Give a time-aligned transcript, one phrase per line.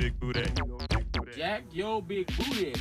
[0.00, 0.42] big booty.
[1.36, 2.72] Jack your big booty.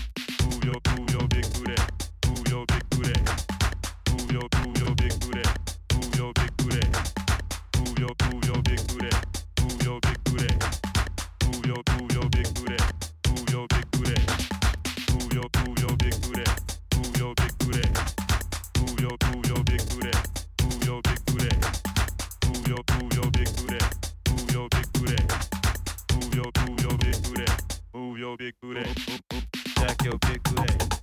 [30.09, 30.93] your big leg.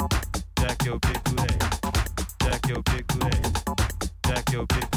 [0.58, 1.62] Jack your big leg.
[2.42, 3.46] Jack your big leg.
[4.26, 4.95] Jack your big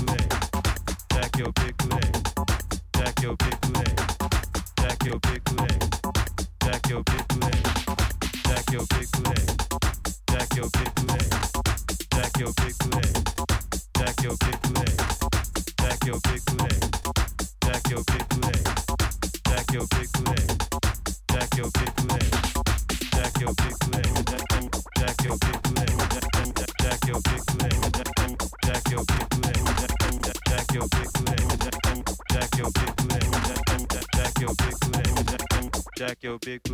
[36.30, 36.69] yo big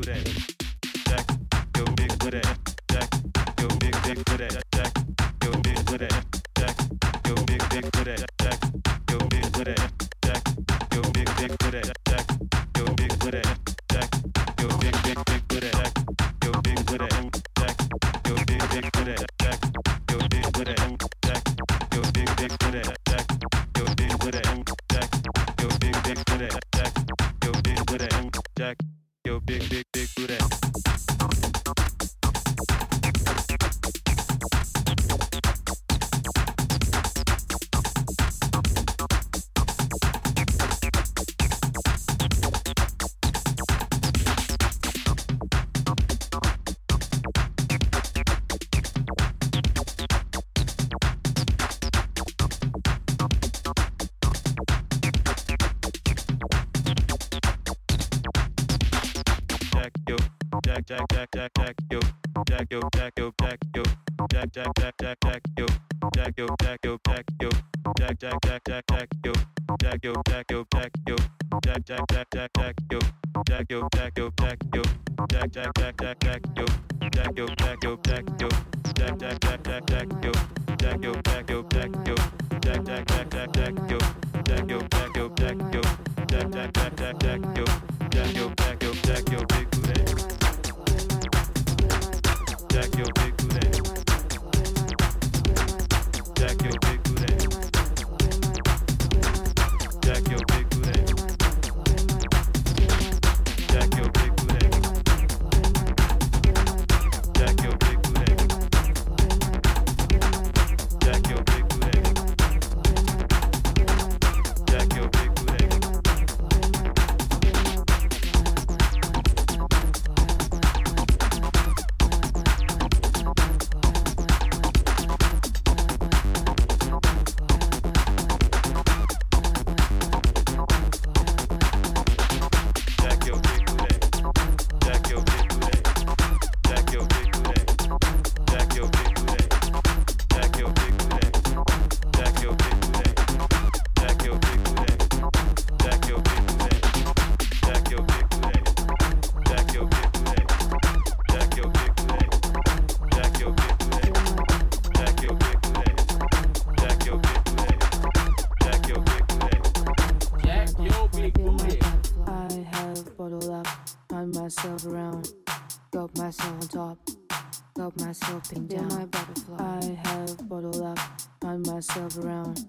[168.54, 168.88] Myself down.
[168.90, 169.58] my butterfly.
[169.60, 171.00] I have bottled up.
[171.42, 172.68] Turn myself around.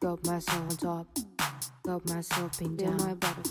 [0.00, 1.06] Got myself on top.
[1.84, 2.96] Got myself pinned down.
[2.98, 3.41] my butterfly.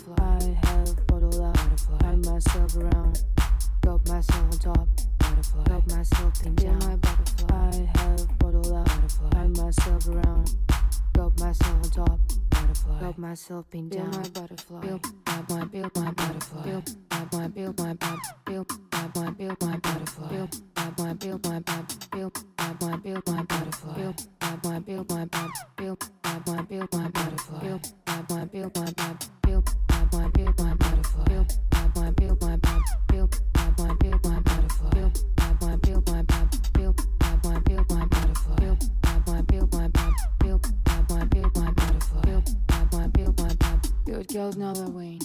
[44.34, 45.20] Know the wing.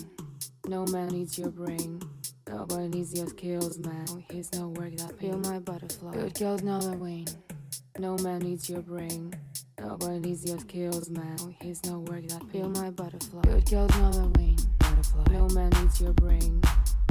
[0.67, 2.01] No man needs your brain.
[2.49, 4.05] Nobody needs your skills, man.
[4.29, 6.11] Here's no work that pay my butterfly.
[6.11, 7.27] Good girls know the wing.
[7.97, 9.33] No man needs your brain.
[9.79, 11.37] Nobody needs your skills, man.
[11.61, 13.41] Here's no work that pay my butterfly.
[13.43, 14.59] Good girls know the wing.
[14.79, 15.23] Butterfly.
[15.31, 16.61] No man needs your brain.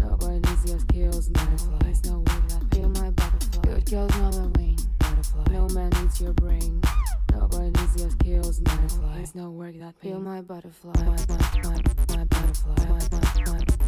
[0.03, 1.47] Nobody needs your skills, man.
[1.47, 1.79] Butterfly.
[1.85, 3.62] Here's no work that pay my butterfly.
[3.62, 4.79] Good girls know the wing.
[4.99, 5.45] Butterfly.
[5.50, 6.83] No man needs your brain.
[7.97, 8.11] Needs your
[8.43, 8.61] skills.
[8.61, 9.17] Butterfly.
[9.17, 10.93] There's no work that feel my butterfly.
[10.97, 11.81] My, my, my,
[12.17, 12.85] my butterfly.
[12.88, 13.86] My, my, my,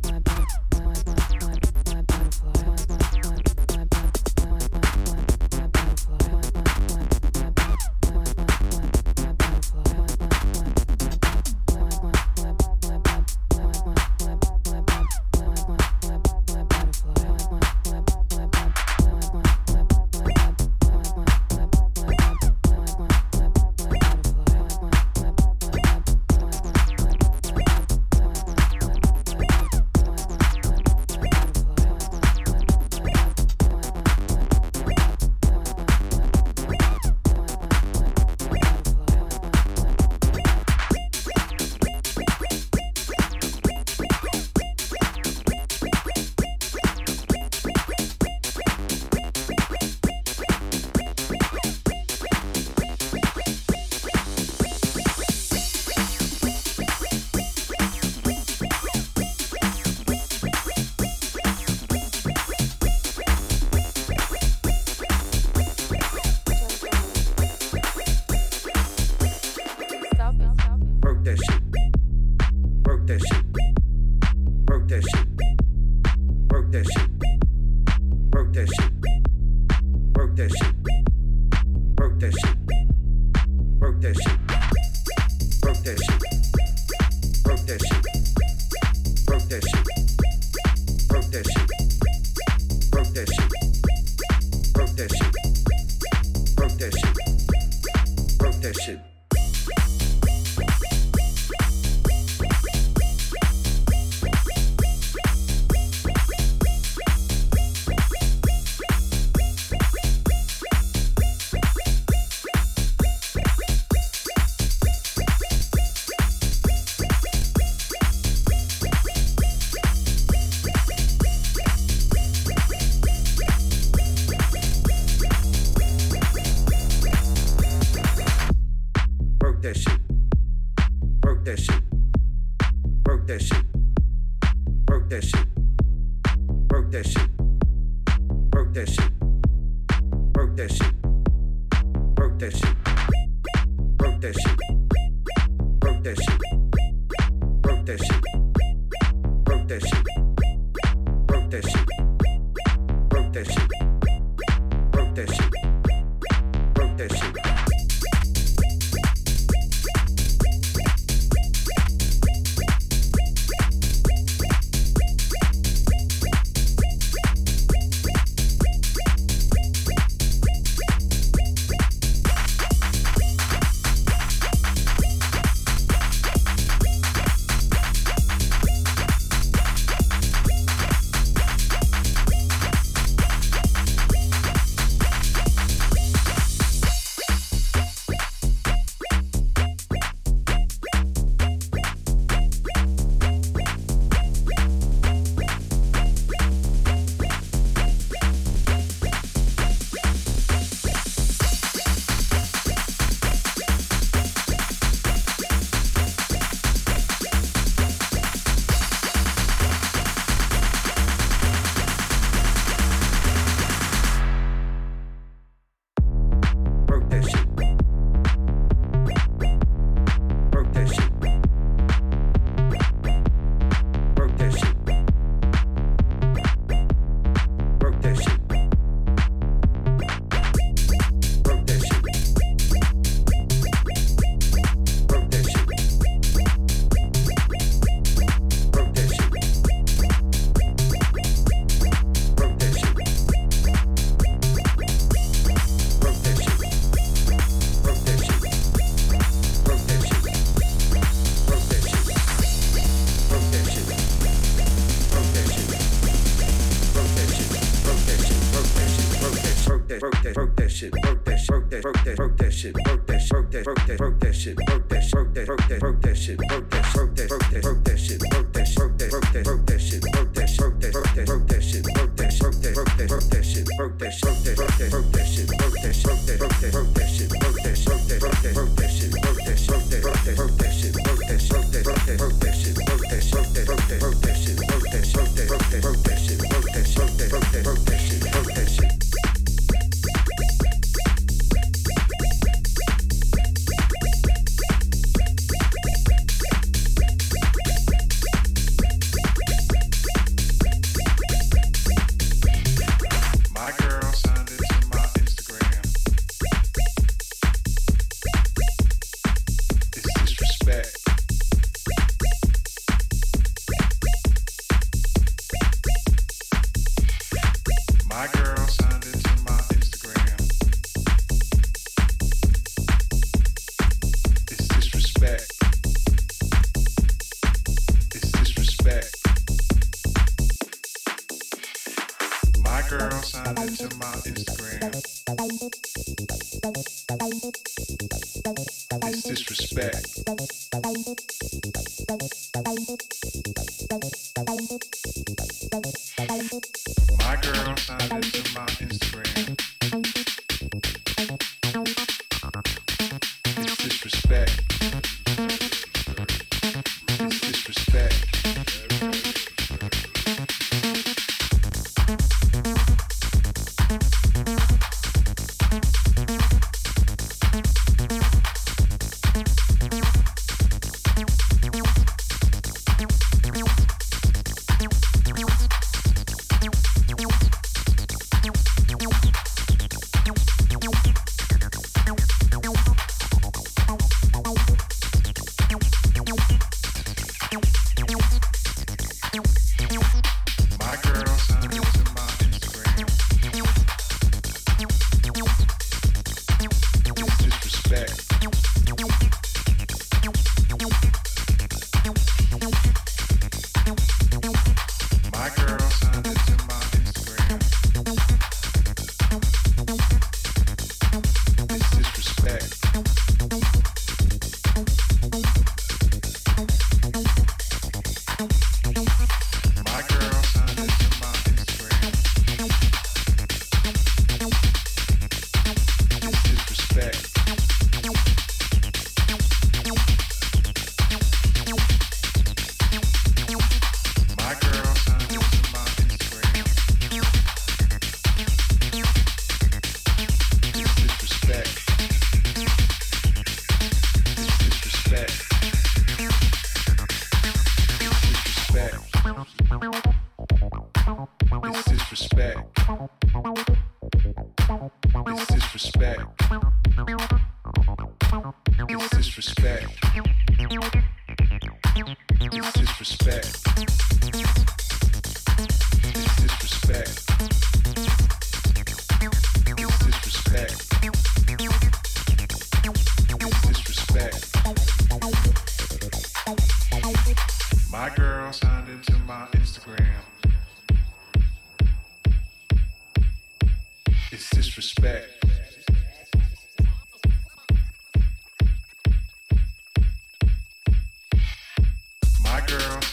[94.99, 96.57] that shit.
[96.57, 98.38] Broke that shit.
[98.38, 99.18] Broke that shit.